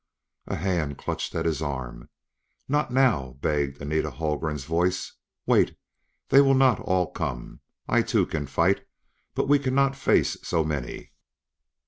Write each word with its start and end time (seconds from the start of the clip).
A 0.47 0.55
hand 0.55 0.97
clutched 0.97 1.35
at 1.35 1.45
his 1.45 1.61
arm. 1.61 2.09
"Not 2.67 2.91
now!" 2.91 3.37
begged 3.39 3.79
Anita 3.79 4.09
Haldgren's 4.09 4.63
voice. 4.65 5.13
"Wait! 5.45 5.77
They 6.29 6.41
will 6.41 6.55
not 6.55 6.79
all 6.79 7.11
come. 7.11 7.59
I 7.87 8.01
too, 8.01 8.25
can 8.25 8.47
fight; 8.47 8.83
but 9.35 9.47
we 9.47 9.59
cannot 9.59 9.95
face 9.95 10.37
so 10.41 10.63
many!" 10.63 11.11